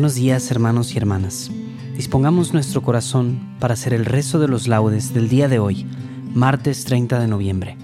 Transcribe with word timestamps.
Buenos 0.00 0.14
días 0.14 0.50
hermanos 0.50 0.94
y 0.94 0.96
hermanas. 0.96 1.50
Dispongamos 1.94 2.54
nuestro 2.54 2.80
corazón 2.80 3.38
para 3.60 3.74
hacer 3.74 3.92
el 3.92 4.06
rezo 4.06 4.38
de 4.38 4.48
los 4.48 4.66
laudes 4.66 5.12
del 5.12 5.28
día 5.28 5.46
de 5.46 5.58
hoy, 5.58 5.84
martes 6.32 6.86
30 6.86 7.20
de 7.20 7.28
noviembre. 7.28 7.76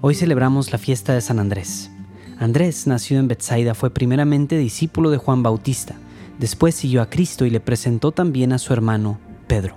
Hoy 0.00 0.14
celebramos 0.14 0.70
la 0.70 0.78
fiesta 0.78 1.14
de 1.14 1.20
San 1.20 1.40
Andrés. 1.40 1.90
Andrés, 2.38 2.86
nacido 2.86 3.18
en 3.18 3.26
Bethsaida, 3.26 3.74
fue 3.74 3.90
primeramente 3.90 4.56
discípulo 4.58 5.10
de 5.10 5.16
Juan 5.16 5.42
Bautista, 5.42 5.96
después 6.38 6.76
siguió 6.76 7.02
a 7.02 7.10
Cristo 7.10 7.44
y 7.44 7.50
le 7.50 7.58
presentó 7.58 8.12
también 8.12 8.52
a 8.52 8.58
su 8.58 8.72
hermano 8.72 9.18
Pedro. 9.48 9.74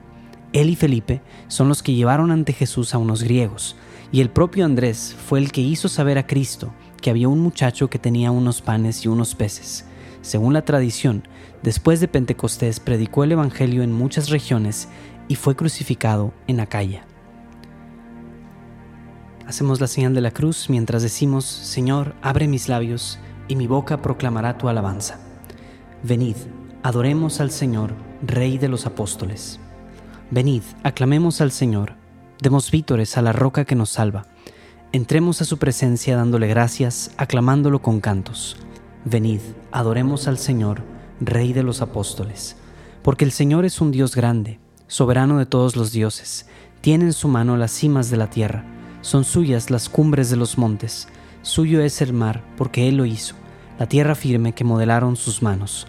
Él 0.54 0.70
y 0.70 0.76
Felipe 0.76 1.24
son 1.48 1.70
los 1.70 1.82
que 1.82 1.96
llevaron 1.96 2.30
ante 2.30 2.54
Jesús 2.54 2.94
a 2.94 3.00
unos 3.00 3.24
griegos, 3.24 3.76
y 4.12 4.22
el 4.22 4.30
propio 4.30 4.64
Andrés 4.64 5.16
fue 5.28 5.40
el 5.40 5.52
que 5.52 5.62
hizo 5.62 5.90
saber 5.90 6.20
a 6.20 6.28
Cristo 6.28 6.72
que 7.02 7.10
había 7.10 7.30
un 7.30 7.40
muchacho 7.40 7.90
que 7.90 7.98
tenía 7.98 8.30
unos 8.30 8.62
panes 8.62 9.06
y 9.06 9.08
unos 9.08 9.34
peces 9.34 9.86
según 10.22 10.54
la 10.54 10.64
tradición, 10.64 11.28
después 11.64 12.00
de 12.00 12.08
Pentecostés 12.08 12.80
predicó 12.80 13.24
el 13.24 13.32
Evangelio 13.32 13.84
en 13.84 13.92
muchas 13.92 14.30
regiones 14.30 14.88
y 15.28 15.36
fue 15.36 15.56
crucificado 15.56 16.34
en 16.48 16.60
Acaya. 16.60 17.06
Hacemos 19.48 19.82
la 19.82 19.88
señal 19.88 20.14
de 20.14 20.22
la 20.22 20.32
cruz 20.32 20.70
mientras 20.70 21.04
decimos, 21.04 21.46
Señor, 21.46 22.16
abre 22.22 22.48
mis 22.48 22.70
labios 22.70 23.20
y 23.48 23.56
mi 23.56 23.68
boca 23.68 24.02
proclamará 24.02 24.58
tu 24.58 24.70
alabanza. 24.70 25.20
Venid, 26.04 26.38
adoremos 26.84 27.42
al 27.42 27.52
Señor, 27.52 27.94
Rey 28.22 28.58
de 28.58 28.70
los 28.70 28.86
apóstoles. 28.86 29.60
Venid, 30.30 30.64
aclamemos 30.84 31.42
al 31.42 31.52
Señor, 31.52 31.96
demos 32.42 32.72
vítores 32.72 33.18
a 33.18 33.22
la 33.22 33.34
roca 33.34 33.66
que 33.66 33.76
nos 33.76 33.90
salva. 33.90 34.26
Entremos 34.94 35.42
a 35.42 35.46
su 35.46 35.58
presencia 35.58 36.16
dándole 36.16 36.48
gracias, 36.48 37.12
aclamándolo 37.18 37.82
con 37.82 38.00
cantos. 38.00 38.58
Venid, 39.04 39.42
adoremos 39.72 40.28
al 40.28 40.38
Señor, 40.38 40.84
Rey 41.20 41.54
de 41.54 41.64
los 41.64 41.82
apóstoles, 41.82 42.56
porque 43.02 43.26
el 43.26 43.32
Señor 43.32 43.66
es 43.66 43.82
un 43.82 43.90
Dios 43.92 44.16
grande, 44.16 44.60
soberano 44.86 45.40
de 45.40 45.48
todos 45.48 45.76
los 45.76 45.92
dioses, 45.92 46.46
tiene 46.82 47.06
en 47.06 47.14
su 47.14 47.28
mano 47.28 47.58
las 47.58 47.72
cimas 47.72 48.12
de 48.12 48.18
la 48.18 48.30
tierra, 48.30 48.64
son 49.02 49.24
suyas 49.24 49.72
las 49.72 49.90
cumbres 49.90 50.30
de 50.30 50.36
los 50.36 50.60
montes, 50.60 51.08
suyo 51.42 51.82
es 51.82 52.00
el 52.04 52.14
mar, 52.14 52.44
porque 52.58 52.88
Él 52.88 52.98
lo 52.98 53.06
hizo, 53.06 53.34
la 53.80 53.88
tierra 53.88 54.14
firme 54.14 54.54
que 54.54 54.64
modelaron 54.64 55.16
sus 55.16 55.42
manos. 55.42 55.88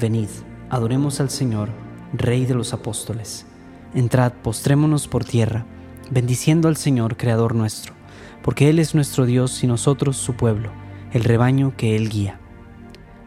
Venid, 0.00 0.28
adoremos 0.70 1.20
al 1.20 1.28
Señor, 1.28 1.68
Rey 2.14 2.46
de 2.46 2.54
los 2.54 2.72
apóstoles. 2.72 3.44
Entrad, 3.92 4.32
postrémonos 4.32 5.08
por 5.08 5.26
tierra, 5.26 5.66
bendiciendo 6.10 6.68
al 6.68 6.78
Señor, 6.78 7.18
Creador 7.18 7.54
nuestro, 7.54 7.92
porque 8.42 8.70
Él 8.70 8.78
es 8.78 8.94
nuestro 8.94 9.26
Dios 9.26 9.62
y 9.62 9.66
nosotros 9.66 10.16
su 10.16 10.34
pueblo, 10.36 10.70
el 11.12 11.22
rebaño 11.22 11.74
que 11.76 11.96
Él 11.96 12.08
guía. 12.08 12.40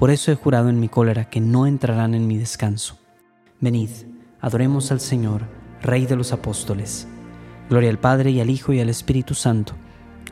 Por 0.00 0.10
eso 0.10 0.32
he 0.32 0.34
jurado 0.34 0.70
en 0.70 0.80
mi 0.80 0.88
cólera 0.88 1.28
que 1.28 1.42
no 1.42 1.66
entrarán 1.66 2.14
en 2.14 2.26
mi 2.26 2.38
descanso. 2.38 2.96
Venid, 3.60 3.90
adoremos 4.40 4.92
al 4.92 4.98
Señor, 4.98 5.42
Rey 5.82 6.06
de 6.06 6.16
los 6.16 6.32
apóstoles. 6.32 7.06
Gloria 7.68 7.90
al 7.90 7.98
Padre 7.98 8.30
y 8.30 8.40
al 8.40 8.48
Hijo 8.48 8.72
y 8.72 8.80
al 8.80 8.88
Espíritu 8.88 9.34
Santo, 9.34 9.74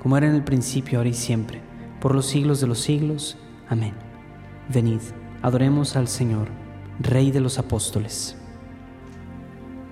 como 0.02 0.16
era 0.16 0.26
en 0.26 0.34
el 0.34 0.42
principio, 0.42 0.96
ahora 0.96 1.10
y 1.10 1.12
siempre, 1.12 1.60
por 2.00 2.14
los 2.14 2.24
siglos 2.24 2.62
de 2.62 2.66
los 2.66 2.78
siglos. 2.80 3.36
Amén. 3.68 3.92
Venid, 4.72 5.02
adoremos 5.42 5.96
al 5.96 6.08
Señor, 6.08 6.48
Rey 6.98 7.30
de 7.30 7.40
los 7.40 7.58
apóstoles. 7.58 8.38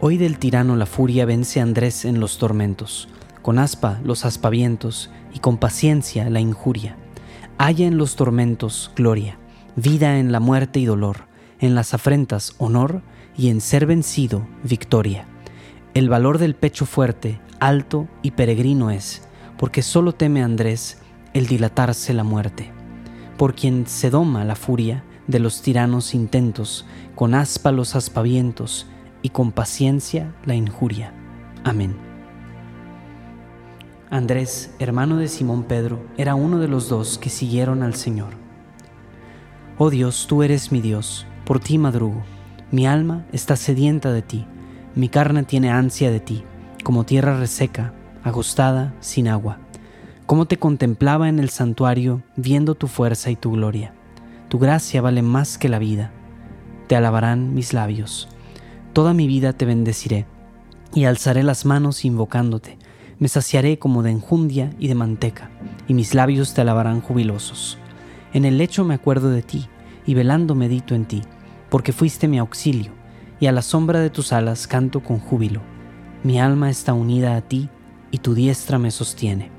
Hoy 0.01 0.17
del 0.17 0.39
tirano 0.39 0.75
la 0.77 0.87
furia 0.87 1.27
vence 1.27 1.61
a 1.61 1.65
Andrés 1.65 2.07
en 2.07 2.19
los 2.19 2.39
tormentos, 2.39 3.11
con 3.43 3.59
aspa 3.59 4.01
los 4.05 4.25
aspavientos 4.25 5.11
y 5.35 5.41
con 5.41 5.59
paciencia 5.59 6.31
la 6.31 6.41
injuria. 6.41 6.97
Haya 7.59 7.87
en 7.87 7.99
los 7.99 8.17
tormentos 8.17 8.91
gloria 8.97 9.39
vida 9.77 10.19
en 10.19 10.33
la 10.33 10.41
muerte 10.41 10.81
y 10.81 10.87
dolor, 10.87 11.27
en 11.61 11.75
las 11.75 11.95
afrentas 11.95 12.55
honor 12.59 13.03
y 13.37 13.51
en 13.51 13.61
ser 13.61 13.87
vencido 13.87 14.47
victoria. 14.63 15.27
El 15.95 16.09
valor 16.09 16.39
del 16.39 16.55
pecho 16.55 16.87
fuerte, 16.87 17.41
alto 17.61 18.09
y 18.23 18.33
peregrino 18.33 18.91
es, 18.91 19.23
porque 19.59 19.83
solo 19.83 20.15
teme 20.15 20.43
Andrés 20.43 20.99
el 21.35 21.47
dilatarse 21.47 22.15
la 22.15 22.25
muerte. 22.25 22.73
Por 23.37 23.55
quien 23.55 23.87
se 23.87 24.09
doma 24.09 24.45
la 24.45 24.57
furia 24.57 25.05
de 25.27 25.39
los 25.39 25.61
tiranos 25.61 26.15
intentos, 26.15 26.87
con 27.15 27.35
aspa 27.35 27.73
los 27.73 27.95
aspavientos 27.95 28.87
y 29.21 29.29
con 29.31 29.53
paciencia 29.53 30.35
la 30.47 30.55
injuria. 30.55 31.13
Amén. 31.65 31.97
Andrés, 34.09 34.71
hermano 34.79 35.17
de 35.17 35.29
Simón 35.29 35.65
Pedro, 35.65 36.07
era 36.17 36.35
uno 36.35 36.61
de 36.61 36.69
los 36.69 36.89
dos 36.89 37.19
que 37.19 37.29
siguieron 37.29 37.83
al 37.83 37.95
Señor. 37.95 38.46
Oh 39.79 39.91
Dios, 39.91 40.27
tú 40.27 40.43
eres 40.43 40.73
mi 40.73 40.81
Dios, 40.81 41.27
por 41.45 41.61
ti 41.61 41.77
madrugo. 41.77 42.23
Mi 42.71 42.87
alma 42.87 43.27
está 43.31 43.57
sedienta 43.57 44.11
de 44.11 44.23
ti, 44.23 44.47
mi 44.95 45.11
carne 45.11 45.43
tiene 45.43 45.69
ansia 45.69 46.11
de 46.11 46.19
ti, 46.19 46.45
como 46.83 47.05
tierra 47.05 47.39
reseca, 47.39 47.93
agostada, 48.25 48.95
sin 49.01 49.29
agua. 49.29 49.59
Como 50.25 50.47
te 50.47 50.57
contemplaba 50.57 51.29
en 51.29 51.39
el 51.39 51.51
santuario, 51.51 52.23
viendo 52.37 52.75
tu 52.75 52.89
fuerza 52.89 53.31
y 53.31 53.37
tu 53.37 53.53
gloria. 53.53 53.93
Tu 54.49 54.59
gracia 54.59 55.03
vale 55.03 55.21
más 55.21 55.59
que 55.59 55.69
la 55.69 55.79
vida. 55.79 56.11
Te 56.87 56.97
alabarán 56.97 57.53
mis 57.53 57.75
labios. 57.75 58.31
Toda 58.95 59.13
mi 59.13 59.27
vida 59.27 59.53
te 59.53 59.67
bendeciré, 59.67 60.25
y 60.95 61.05
alzaré 61.05 61.43
las 61.43 61.67
manos 61.67 62.07
invocándote. 62.07 62.79
Me 63.19 63.29
saciaré 63.29 63.79
como 63.79 64.03
de 64.03 64.13
enjundia 64.13 64.71
y 64.79 64.89
de 64.89 64.95
manteca, 64.95 65.51
y 65.87 65.93
mis 65.93 66.15
labios 66.15 66.55
te 66.55 66.63
alabarán 66.63 67.03
jubilosos. 67.03 67.79
En 68.37 68.45
el 68.45 68.59
lecho 68.59 68.85
me 68.85 68.93
acuerdo 68.93 69.31
de 69.31 69.41
ti, 69.41 69.67
y 70.05 70.13
velando 70.13 70.55
medito 70.55 70.95
en 70.95 71.07
ti, 71.07 71.23
porque 71.71 71.95
fuiste 71.95 72.29
mi 72.29 72.39
auxilio, 72.39 72.93
y 73.41 73.47
a 73.47 73.53
la 73.53 73.63
sombra 73.63 74.01
de 74.01 74.11
tus 74.11 74.31
alas 74.31 74.67
canto 74.67 75.03
con 75.03 75.21
júbilo. 75.21 75.63
Mi 76.23 76.39
alma 76.39 76.69
está 76.69 76.93
unida 76.93 77.35
a 77.35 77.41
ti, 77.41 77.71
y 78.11 78.19
tu 78.19 78.35
diestra 78.35 78.79
me 78.79 78.91
sostiene. 78.91 79.51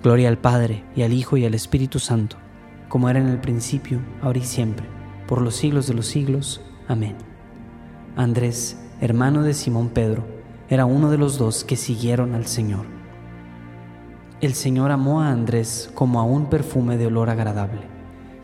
Gloria 0.00 0.28
al 0.28 0.38
Padre, 0.38 0.84
y 0.94 1.02
al 1.02 1.12
Hijo, 1.12 1.36
y 1.36 1.44
al 1.44 1.54
Espíritu 1.54 1.98
Santo, 1.98 2.36
como 2.88 3.10
era 3.10 3.18
en 3.18 3.26
el 3.26 3.40
principio, 3.40 3.98
ahora 4.22 4.38
y 4.38 4.44
siempre, 4.44 4.86
por 5.26 5.42
los 5.42 5.56
siglos 5.56 5.88
de 5.88 5.94
los 5.94 6.06
siglos. 6.06 6.60
Amén. 6.86 7.16
Andrés, 8.14 8.78
hermano 9.00 9.42
de 9.42 9.54
Simón 9.54 9.88
Pedro, 9.88 10.24
era 10.68 10.86
uno 10.86 11.10
de 11.10 11.18
los 11.18 11.36
dos 11.36 11.64
que 11.64 11.74
siguieron 11.74 12.36
al 12.36 12.46
Señor. 12.46 12.86
El 14.40 14.54
Señor 14.54 14.92
amó 14.92 15.20
a 15.20 15.32
Andrés 15.32 15.90
como 15.94 16.20
a 16.20 16.22
un 16.22 16.48
perfume 16.48 16.96
de 16.96 17.06
olor 17.06 17.28
agradable. 17.28 17.93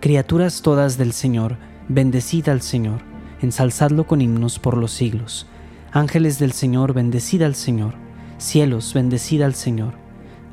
Criaturas 0.01 0.63
todas 0.63 0.97
del 0.99 1.13
Señor, 1.13 1.57
bendecid 1.89 2.49
al 2.49 2.63
Señor 2.63 3.11
ensalzadlo 3.43 4.07
con 4.07 4.21
himnos 4.21 4.59
por 4.59 4.77
los 4.77 4.93
siglos. 4.93 5.47
Ángeles 5.93 6.39
del 6.39 6.53
Señor, 6.53 6.93
bendecida 6.93 7.47
al 7.47 7.55
Señor. 7.55 7.95
Cielos, 8.39 8.95
bendecida 8.95 9.47
al 9.47 9.55
Señor. 9.55 9.95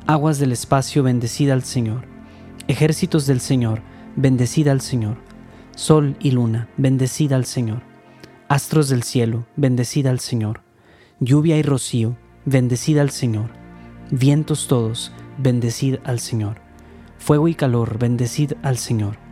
Aguas 0.06 0.38
del 0.38 0.52
espacio, 0.52 1.02
bendecida 1.02 1.52
al 1.52 1.64
Señor. 1.64 2.06
Ejércitos 2.66 3.26
del 3.26 3.40
Señor, 3.40 3.82
bendecida 4.16 4.72
al 4.72 4.80
Señor. 4.80 5.18
Sol 5.76 6.16
y 6.20 6.32
luna, 6.32 6.68
bendecida 6.76 7.36
al 7.36 7.44
Señor. 7.44 7.82
Astros 8.48 8.88
del 8.88 9.02
cielo, 9.02 9.46
bendecida 9.56 10.10
al 10.10 10.20
Señor. 10.20 10.62
Lluvia 11.20 11.56
y 11.56 11.62
rocío, 11.62 12.16
bendecida 12.44 13.02
al 13.02 13.10
Señor. 13.10 13.50
Vientos 14.10 14.66
todos, 14.66 15.12
bendecid 15.36 15.96
al 16.04 16.20
Señor. 16.20 16.56
Fuego 17.18 17.48
y 17.48 17.54
calor, 17.54 17.98
bendecid 17.98 18.54
al 18.62 18.78
Señor. 18.78 19.27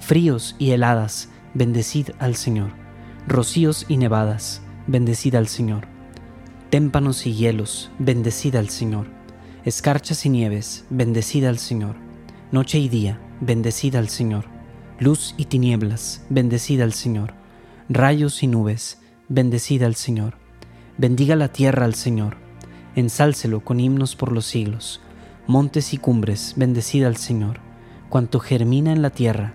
Fríos 0.00 0.56
y 0.58 0.72
heladas, 0.72 1.28
bendecid 1.54 2.10
al 2.18 2.34
Señor 2.34 2.80
rocíos 3.26 3.86
y 3.88 3.96
nevadas, 3.96 4.62
bendecida 4.86 5.38
al 5.38 5.48
Señor. 5.48 5.86
Témpanos 6.70 7.26
y 7.26 7.34
hielos, 7.34 7.90
bendecida 7.98 8.58
al 8.58 8.68
Señor. 8.68 9.06
Escarchas 9.64 10.24
y 10.26 10.30
nieves, 10.30 10.84
bendecida 10.90 11.48
al 11.48 11.58
Señor. 11.58 11.96
Noche 12.50 12.78
y 12.78 12.88
día, 12.88 13.20
bendecida 13.40 13.98
al 13.98 14.08
Señor. 14.08 14.46
Luz 14.98 15.34
y 15.36 15.46
tinieblas, 15.46 16.24
bendecida 16.28 16.84
al 16.84 16.92
Señor. 16.92 17.34
Rayos 17.88 18.42
y 18.42 18.46
nubes, 18.46 18.98
bendecida 19.28 19.86
al 19.86 19.94
Señor. 19.94 20.34
Bendiga 20.98 21.36
la 21.36 21.48
tierra 21.48 21.84
al 21.84 21.94
Señor. 21.94 22.36
Ensálcelo 22.96 23.60
con 23.60 23.80
himnos 23.80 24.16
por 24.16 24.32
los 24.32 24.46
siglos. 24.46 25.00
Montes 25.46 25.94
y 25.94 25.98
cumbres, 25.98 26.54
bendecida 26.56 27.06
al 27.06 27.16
Señor. 27.16 27.60
Cuanto 28.08 28.40
germina 28.40 28.92
en 28.92 29.02
la 29.02 29.10
tierra, 29.10 29.54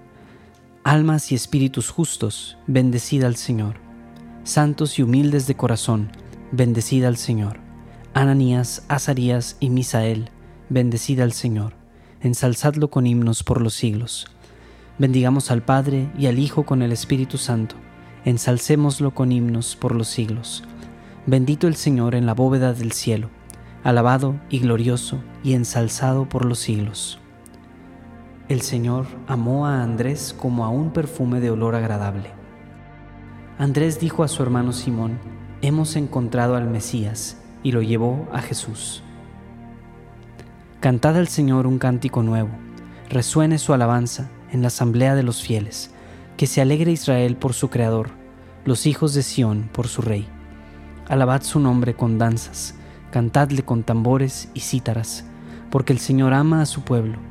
Almas 0.83 1.31
y 1.31 1.35
espíritus 1.35 1.91
justos, 1.91 2.57
bendecida 2.65 3.27
al 3.27 3.35
Señor. 3.35 3.75
Santos 4.43 4.97
y 4.97 5.03
humildes 5.03 5.45
de 5.45 5.55
corazón, 5.55 6.11
bendecida 6.51 7.07
al 7.07 7.17
Señor. 7.17 7.59
Ananías, 8.15 8.83
Azarías 8.87 9.57
y 9.59 9.69
Misael, 9.69 10.31
bendecida 10.69 11.23
al 11.23 11.33
Señor. 11.33 11.75
Ensalzadlo 12.19 12.89
con 12.89 13.05
himnos 13.05 13.43
por 13.43 13.61
los 13.61 13.75
siglos. 13.75 14.25
Bendigamos 14.97 15.51
al 15.51 15.61
Padre 15.61 16.11
y 16.17 16.25
al 16.25 16.39
Hijo 16.39 16.65
con 16.65 16.81
el 16.81 16.91
Espíritu 16.91 17.37
Santo. 17.37 17.75
Ensalcémoslo 18.25 19.13
con 19.13 19.31
himnos 19.31 19.75
por 19.75 19.93
los 19.93 20.07
siglos. 20.07 20.63
Bendito 21.27 21.67
el 21.67 21.75
Señor 21.75 22.15
en 22.15 22.25
la 22.25 22.33
bóveda 22.33 22.73
del 22.73 22.91
cielo, 22.91 23.29
alabado 23.83 24.41
y 24.49 24.57
glorioso 24.57 25.19
y 25.43 25.53
ensalzado 25.53 26.27
por 26.27 26.43
los 26.43 26.57
siglos. 26.57 27.19
El 28.51 28.59
Señor 28.59 29.05
amó 29.27 29.65
a 29.65 29.81
Andrés 29.81 30.35
como 30.37 30.65
a 30.65 30.69
un 30.69 30.91
perfume 30.91 31.39
de 31.39 31.51
olor 31.51 31.73
agradable. 31.73 32.31
Andrés 33.57 34.01
dijo 34.01 34.25
a 34.25 34.27
su 34.27 34.43
hermano 34.43 34.73
Simón, 34.73 35.19
hemos 35.61 35.95
encontrado 35.95 36.57
al 36.57 36.69
Mesías, 36.69 37.37
y 37.63 37.71
lo 37.71 37.81
llevó 37.81 38.27
a 38.33 38.41
Jesús. 38.41 39.03
Cantad 40.81 41.15
al 41.15 41.29
Señor 41.29 41.65
un 41.65 41.79
cántico 41.79 42.23
nuevo, 42.23 42.49
resuene 43.09 43.57
su 43.57 43.71
alabanza 43.71 44.29
en 44.51 44.61
la 44.63 44.67
asamblea 44.67 45.15
de 45.15 45.23
los 45.23 45.41
fieles, 45.41 45.91
que 46.35 46.45
se 46.45 46.59
alegre 46.59 46.91
Israel 46.91 47.37
por 47.37 47.53
su 47.53 47.69
Creador, 47.69 48.09
los 48.65 48.85
hijos 48.85 49.13
de 49.13 49.23
Sión 49.23 49.69
por 49.71 49.87
su 49.87 50.01
Rey. 50.01 50.27
Alabad 51.07 51.43
su 51.43 51.61
nombre 51.61 51.93
con 51.93 52.17
danzas, 52.17 52.75
cantadle 53.11 53.63
con 53.63 53.83
tambores 53.83 54.49
y 54.53 54.59
cítaras, 54.59 55.23
porque 55.69 55.93
el 55.93 55.99
Señor 55.99 56.33
ama 56.33 56.61
a 56.61 56.65
su 56.65 56.81
pueblo 56.81 57.30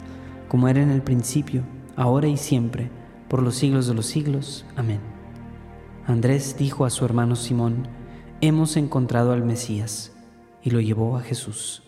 como 0.51 0.67
era 0.67 0.83
en 0.83 0.91
el 0.91 1.01
principio, 1.01 1.63
ahora 1.95 2.27
y 2.27 2.35
siempre, 2.35 2.91
por 3.29 3.41
los 3.41 3.55
siglos 3.55 3.87
de 3.87 3.93
los 3.93 4.05
siglos. 4.05 4.65
Amén. 4.75 4.99
Andrés 6.05 6.57
dijo 6.59 6.83
a 6.83 6.89
su 6.89 7.05
hermano 7.05 7.37
Simón, 7.37 7.87
Hemos 8.41 8.75
encontrado 8.75 9.31
al 9.31 9.45
Mesías, 9.45 10.11
y 10.61 10.71
lo 10.71 10.81
llevó 10.81 11.15
a 11.15 11.21
Jesús. 11.21 11.83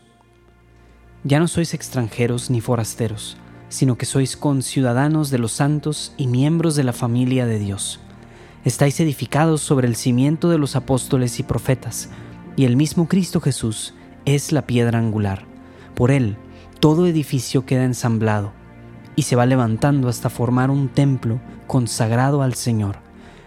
Ya 1.25 1.39
no 1.39 1.49
sois 1.49 1.73
extranjeros 1.73 2.49
ni 2.49 2.61
forasteros, 2.61 3.35
sino 3.67 3.97
que 3.97 4.05
sois 4.05 4.37
conciudadanos 4.37 5.29
de 5.29 5.39
los 5.39 5.51
santos 5.51 6.13
y 6.15 6.27
miembros 6.27 6.77
de 6.77 6.85
la 6.85 6.93
familia 6.93 7.45
de 7.45 7.59
Dios. 7.59 7.99
Estáis 8.63 8.97
edificados 9.01 9.59
sobre 9.59 9.89
el 9.89 9.97
cimiento 9.97 10.49
de 10.49 10.57
los 10.57 10.77
apóstoles 10.77 11.37
y 11.37 11.43
profetas, 11.43 12.11
y 12.55 12.63
el 12.63 12.77
mismo 12.77 13.09
Cristo 13.09 13.41
Jesús 13.41 13.93
es 14.23 14.53
la 14.53 14.65
piedra 14.65 14.99
angular. 14.99 15.43
Por 15.95 16.11
él, 16.11 16.37
todo 16.83 17.07
edificio 17.07 17.65
queda 17.65 17.85
ensamblado 17.85 18.51
y 19.15 19.21
se 19.21 19.37
va 19.37 19.45
levantando 19.45 20.09
hasta 20.09 20.29
formar 20.29 20.69
un 20.69 20.89
templo 20.89 21.39
consagrado 21.65 22.41
al 22.41 22.55
Señor. 22.55 22.97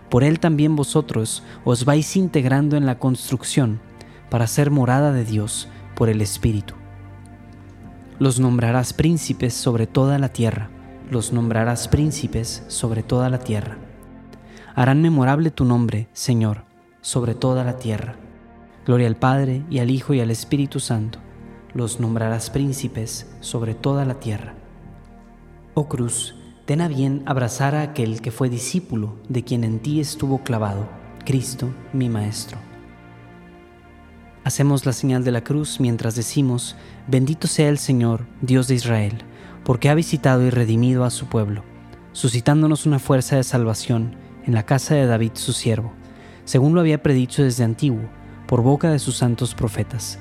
Por 0.09 0.25
él 0.25 0.41
también 0.41 0.75
vosotros 0.75 1.43
os 1.63 1.85
vais 1.85 2.17
integrando 2.17 2.79
en 2.79 2.87
la 2.87 2.99
construcción 2.99 3.79
para 4.31 4.47
ser 4.47 4.71
morada 4.71 5.13
de 5.13 5.27
Dios 5.27 5.69
por 5.97 6.09
el 6.09 6.23
Espíritu. 6.23 6.73
Los 8.19 8.41
nombrarás 8.41 8.95
príncipes 8.95 9.53
sobre 9.53 9.87
toda 9.87 10.19
la 10.19 10.31
tierra, 10.31 10.71
los 11.11 11.35
nombrarás 11.35 11.89
príncipes 11.89 12.65
sobre 12.69 13.03
toda 13.03 13.29
la 13.29 13.41
tierra. 13.41 13.77
Harán 14.75 15.03
memorable 15.03 15.51
tu 15.51 15.67
nombre, 15.67 16.09
Señor, 16.15 16.65
sobre 17.03 17.35
toda 17.35 17.65
la 17.65 17.77
tierra. 17.77 18.17
Gloria 18.87 19.09
al 19.09 19.17
Padre 19.17 19.63
y 19.69 19.81
al 19.81 19.91
Hijo 19.91 20.15
y 20.15 20.21
al 20.21 20.31
Espíritu 20.31 20.81
Santo 20.81 21.26
los 21.77 22.01
nombrarás 22.01 22.49
príncipes 22.49 23.27
sobre 23.41 23.75
toda 23.75 24.07
la 24.07 24.15
tierra. 24.15 24.55
Oh 25.75 25.89
cruz, 25.89 26.35
ten 26.65 26.81
a 26.81 26.89
bien 26.89 27.23
abrazar 27.27 27.75
a 27.75 27.83
aquel 27.83 28.23
que 28.23 28.31
fue 28.31 28.49
discípulo 28.49 29.17
de 29.29 29.45
quien 29.45 29.63
en 29.63 29.81
ti 29.81 30.01
estuvo 30.01 30.43
clavado, 30.43 30.89
Cristo 31.27 31.69
mi 31.93 32.09
Maestro. 32.09 32.59
Hacemos 34.43 34.87
la 34.87 34.95
señal 34.95 35.23
de 35.23 35.33
la 35.33 35.45
cruz 35.45 35.79
mientras 35.79 36.15
decimos, 36.15 36.77
bendito 37.09 37.47
sea 37.47 37.69
el 37.69 37.79
Señor, 37.79 38.27
Dios 38.41 38.69
de 38.69 38.77
Israel, 38.77 39.19
porque 39.63 39.91
ha 39.91 39.95
visitado 39.95 40.45
y 40.45 40.51
redimido 40.51 41.05
a 41.05 41.11
su 41.11 41.27
pueblo, 41.27 41.63
suscitándonos 42.13 42.87
una 42.87 43.01
fuerza 43.01 43.37
de 43.37 43.45
salvación 43.45 44.17
en 44.47 44.55
la 44.55 44.65
casa 44.65 44.95
de 44.95 45.05
David 45.05 45.33
su 45.35 45.53
siervo, 45.53 45.93
según 46.47 46.75
lo 46.75 46.81
había 46.81 47.03
predicho 47.03 47.43
desde 47.43 47.65
antiguo, 47.65 48.09
por 48.47 48.63
boca 48.63 48.89
de 48.91 48.99
sus 48.99 49.17
santos 49.17 49.55
profetas 49.55 50.21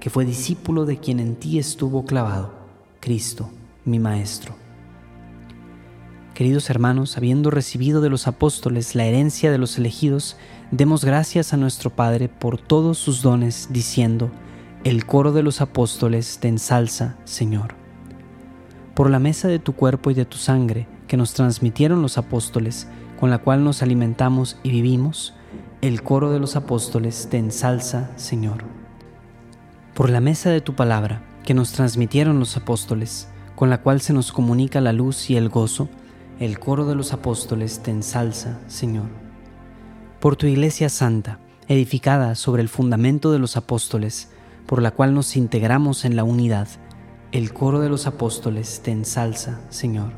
que 0.00 0.10
fue 0.10 0.24
discípulo 0.24 0.86
de 0.86 0.96
quien 0.96 1.20
en 1.20 1.36
ti 1.36 1.58
estuvo 1.58 2.04
clavado, 2.04 2.52
Cristo, 3.00 3.50
mi 3.84 3.98
Maestro. 3.98 4.54
Queridos 6.34 6.70
hermanos, 6.70 7.18
habiendo 7.18 7.50
recibido 7.50 8.00
de 8.00 8.08
los 8.08 8.26
apóstoles 8.26 8.94
la 8.94 9.04
herencia 9.04 9.52
de 9.52 9.58
los 9.58 9.76
elegidos, 9.76 10.38
demos 10.70 11.04
gracias 11.04 11.52
a 11.52 11.58
nuestro 11.58 11.90
Padre 11.90 12.30
por 12.30 12.56
todos 12.58 12.96
sus 12.96 13.20
dones, 13.20 13.68
diciendo, 13.70 14.30
el 14.82 15.04
coro 15.04 15.32
de 15.32 15.42
los 15.42 15.60
apóstoles 15.60 16.38
te 16.40 16.48
ensalza, 16.48 17.18
Señor. 17.24 17.74
Por 18.94 19.10
la 19.10 19.18
mesa 19.18 19.48
de 19.48 19.58
tu 19.58 19.74
cuerpo 19.74 20.10
y 20.10 20.14
de 20.14 20.24
tu 20.24 20.38
sangre, 20.38 20.88
que 21.06 21.18
nos 21.18 21.34
transmitieron 21.34 22.00
los 22.00 22.16
apóstoles, 22.16 22.88
con 23.18 23.28
la 23.28 23.38
cual 23.38 23.62
nos 23.62 23.82
alimentamos 23.82 24.58
y 24.62 24.70
vivimos, 24.70 25.34
el 25.82 26.02
coro 26.02 26.32
de 26.32 26.40
los 26.40 26.56
apóstoles 26.56 27.28
te 27.30 27.36
ensalza, 27.36 28.12
Señor. 28.16 28.79
Por 30.00 30.08
la 30.08 30.22
mesa 30.22 30.48
de 30.48 30.62
tu 30.62 30.74
palabra, 30.74 31.20
que 31.44 31.52
nos 31.52 31.72
transmitieron 31.72 32.38
los 32.38 32.56
apóstoles, 32.56 33.28
con 33.54 33.68
la 33.68 33.82
cual 33.82 34.00
se 34.00 34.14
nos 34.14 34.32
comunica 34.32 34.80
la 34.80 34.94
luz 34.94 35.28
y 35.28 35.36
el 35.36 35.50
gozo, 35.50 35.90
el 36.38 36.58
coro 36.58 36.86
de 36.86 36.94
los 36.94 37.12
apóstoles 37.12 37.82
te 37.82 37.90
ensalza, 37.90 38.58
Señor. 38.66 39.10
Por 40.18 40.36
tu 40.36 40.46
iglesia 40.46 40.88
santa, 40.88 41.38
edificada 41.68 42.34
sobre 42.34 42.62
el 42.62 42.70
fundamento 42.70 43.30
de 43.30 43.40
los 43.40 43.58
apóstoles, 43.58 44.30
por 44.64 44.80
la 44.80 44.92
cual 44.92 45.12
nos 45.12 45.36
integramos 45.36 46.06
en 46.06 46.16
la 46.16 46.24
unidad, 46.24 46.68
el 47.30 47.52
coro 47.52 47.78
de 47.80 47.90
los 47.90 48.06
apóstoles 48.06 48.80
te 48.82 48.92
ensalza, 48.92 49.60
Señor 49.68 50.12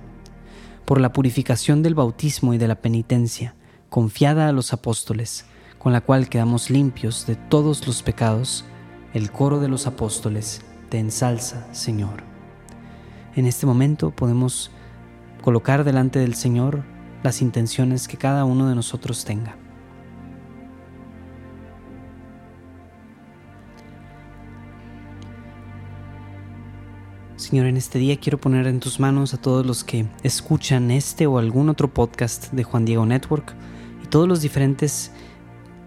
por 0.85 1.01
la 1.01 1.13
purificación 1.13 1.83
del 1.83 1.95
bautismo 1.95 2.55
y 2.55 2.59
de 2.59 2.69
la 2.69 2.77
penitencia, 2.77 3.57
confiada 3.89 4.49
a 4.49 4.53
los 4.53 4.73
apóstoles, 4.73 5.47
con 5.79 5.93
la 5.93 6.03
cual 6.03 6.29
quedamos 6.29 6.71
limpios 6.71 7.27
de 7.27 7.35
todos 7.35 7.87
los 7.87 8.03
pecados, 8.03 8.65
el 9.15 9.31
coro 9.31 9.61
de 9.61 9.69
los 9.69 9.87
apóstoles 9.87 10.63
te 10.89 10.99
ensalza, 10.99 11.67
Señor. 11.73 12.23
En 13.35 13.47
este 13.47 13.67
momento 13.67 14.11
podemos 14.11 14.71
colocar 15.43 15.85
delante 15.85 16.19
del 16.19 16.35
Señor 16.35 16.83
las 17.23 17.43
intenciones 17.43 18.09
que 18.09 18.17
cada 18.17 18.45
uno 18.45 18.69
de 18.69 18.75
nosotros 18.75 19.25
tenga. 19.25 19.57
Señor, 27.37 27.67
en 27.67 27.77
este 27.77 27.99
día 27.99 28.19
quiero 28.19 28.39
poner 28.39 28.67
en 28.67 28.81
tus 28.81 29.01
manos 29.01 29.35
a 29.35 29.37
todos 29.37 29.67
los 29.67 29.83
que 29.83 30.07
escuchan 30.23 30.91
este 30.91 31.27
o 31.27 31.39
algún 31.39 31.69
otro 31.69 31.93
podcast 31.93 32.53
de 32.53 32.63
Juan 32.63 32.85
Diego 32.85 33.05
Network 33.05 33.53
y 34.03 34.07
todos 34.07 34.29
los 34.29 34.43
diferentes 34.43 35.11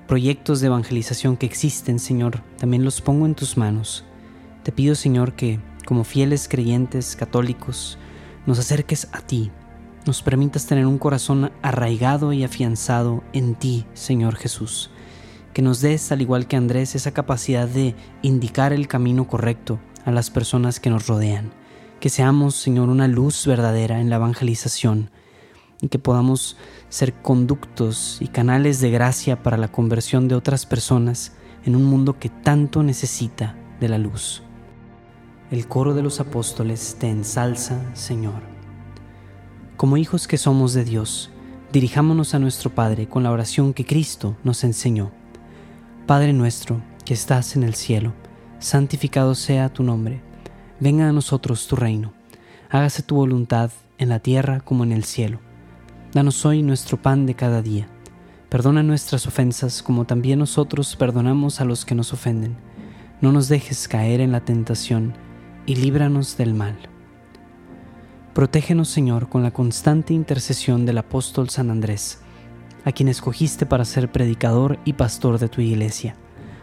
proyectos 0.08 0.62
de 0.62 0.68
evangelización 0.68 1.38
que 1.38 1.46
existen, 1.46 2.00
Señor, 2.00 2.42
también 2.58 2.86
los 2.86 3.02
pongo 3.02 3.26
en 3.26 3.36
tus 3.36 3.58
manos. 3.58 4.04
Te 4.64 4.72
pido, 4.72 4.96
Señor, 4.96 5.34
que 5.34 5.60
como 5.86 6.04
fieles 6.04 6.48
creyentes 6.48 7.16
católicos 7.16 7.98
nos 8.46 8.60
acerques 8.60 9.08
a 9.12 9.22
ti, 9.22 9.52
nos 10.06 10.22
permitas 10.22 10.68
tener 10.68 10.86
un 10.86 11.00
corazón 11.00 11.52
arraigado 11.64 12.32
y 12.32 12.44
afianzado 12.44 13.24
en 13.34 13.56
ti, 13.56 13.86
Señor 13.94 14.36
Jesús. 14.36 14.92
Que 15.54 15.64
nos 15.64 15.82
des, 15.82 16.12
al 16.12 16.22
igual 16.22 16.48
que 16.48 16.58
Andrés, 16.58 16.96
esa 16.96 17.12
capacidad 17.12 17.68
de 17.68 17.96
indicar 18.22 18.74
el 18.74 18.88
camino 18.88 19.28
correcto 19.28 19.80
a 20.06 20.12
las 20.12 20.30
personas 20.30 20.80
que 20.80 20.92
nos 20.92 21.08
rodean. 21.08 21.52
Que 22.00 22.10
seamos, 22.10 22.56
Señor, 22.56 22.90
una 22.90 23.08
luz 23.08 23.48
verdadera 23.48 24.00
en 24.00 24.12
la 24.12 24.18
evangelización 24.18 25.10
y 25.82 25.90
que 25.90 26.00
podamos 26.00 26.58
ser 26.90 27.14
conductos 27.14 28.18
y 28.22 28.28
canales 28.28 28.80
de 28.80 28.92
gracia 28.92 29.44
para 29.44 29.58
la 29.58 29.72
conversión 29.72 30.28
de 30.28 30.36
otras 30.36 30.66
personas 30.66 31.34
en 31.66 31.76
un 31.76 31.86
mundo 31.86 32.20
que 32.20 32.30
tanto 32.30 32.84
necesita 32.84 33.56
de 33.80 33.90
la 33.90 33.98
luz. 33.98 34.44
El 35.52 35.68
coro 35.68 35.94
de 35.94 36.02
los 36.02 36.20
apóstoles 36.20 36.98
te 37.00 37.10
ensalza, 37.10 37.80
Señor. 37.96 38.42
Como 39.78 39.98
hijos 39.98 40.28
que 40.28 40.38
somos 40.38 40.74
de 40.74 40.84
Dios, 40.84 41.32
dirijámonos 41.72 42.34
a 42.34 42.40
nuestro 42.40 42.74
Padre 42.74 43.08
con 43.08 43.24
la 43.24 43.32
oración 43.32 43.74
que 43.74 43.86
Cristo 43.86 44.38
nos 44.44 44.64
enseñó. 44.64 45.12
Padre 46.08 46.34
nuestro, 46.34 46.82
que 47.04 47.14
estás 47.14 47.56
en 47.56 47.64
el 47.64 47.76
cielo, 47.76 48.14
santificado 48.60 49.36
sea 49.36 49.70
tu 49.70 49.84
nombre, 49.84 50.22
venga 50.80 51.10
a 51.10 51.12
nosotros 51.12 51.68
tu 51.68 51.76
reino, 51.76 52.14
hágase 52.70 53.04
tu 53.04 53.16
voluntad 53.16 53.72
en 53.98 54.10
la 54.10 54.20
tierra 54.20 54.62
como 54.62 54.84
en 54.84 54.92
el 54.92 55.04
cielo. 55.04 55.40
Danos 56.16 56.46
hoy 56.46 56.64
nuestro 56.64 56.96
pan 56.96 57.26
de 57.26 57.34
cada 57.34 57.62
día. 57.62 57.90
Perdona 58.48 58.84
nuestras 58.84 59.28
ofensas 59.28 59.84
como 59.84 60.06
también 60.06 60.40
nosotros 60.40 60.96
perdonamos 60.96 61.60
a 61.60 61.66
los 61.66 61.84
que 61.84 61.94
nos 61.94 62.14
ofenden. 62.14 62.56
No 63.20 63.34
nos 63.34 63.50
dejes 63.50 63.90
caer 63.90 64.22
en 64.22 64.32
la 64.32 64.40
tentación 64.40 65.14
y 65.66 65.76
líbranos 65.76 66.38
del 66.38 66.54
mal. 66.54 66.78
Protégenos, 68.34 68.88
Señor, 68.88 69.28
con 69.28 69.44
la 69.44 69.52
constante 69.52 70.14
intercesión 70.14 70.86
del 70.86 71.00
apóstol 71.00 71.50
San 71.50 71.70
Andrés, 71.70 72.22
a 72.86 72.94
quien 72.94 73.10
escogiste 73.10 73.66
para 73.66 73.84
ser 73.84 74.10
predicador 74.10 74.80
y 74.86 74.94
pastor 74.94 75.38
de 75.38 75.50
tu 75.50 75.60
iglesia 75.60 76.16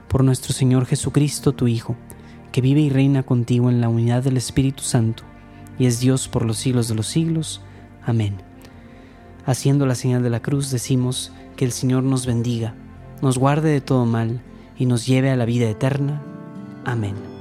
por 0.08 0.24
nuestro 0.24 0.54
Señor 0.54 0.86
Jesucristo, 0.86 1.52
tu 1.52 1.68
Hijo, 1.68 1.94
que 2.52 2.62
vive 2.62 2.80
y 2.80 2.88
reina 2.88 3.22
contigo 3.22 3.68
en 3.68 3.82
la 3.82 3.90
unidad 3.90 4.22
del 4.22 4.38
Espíritu 4.38 4.82
Santo, 4.82 5.24
y 5.78 5.84
es 5.84 6.00
Dios 6.00 6.26
por 6.26 6.46
los 6.46 6.56
siglos 6.56 6.88
de 6.88 6.94
los 6.94 7.06
siglos. 7.06 7.60
Amén. 8.02 8.51
Haciendo 9.44 9.86
la 9.86 9.94
señal 9.94 10.22
de 10.22 10.30
la 10.30 10.40
cruz 10.40 10.70
decimos 10.70 11.32
que 11.56 11.64
el 11.64 11.72
Señor 11.72 12.02
nos 12.02 12.26
bendiga, 12.26 12.74
nos 13.20 13.38
guarde 13.38 13.70
de 13.70 13.80
todo 13.80 14.06
mal 14.06 14.40
y 14.78 14.86
nos 14.86 15.06
lleve 15.06 15.30
a 15.30 15.36
la 15.36 15.44
vida 15.44 15.68
eterna. 15.68 16.22
Amén. 16.84 17.31